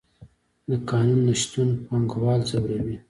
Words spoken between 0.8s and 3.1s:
قانون نشتون پانګوال ځوروي.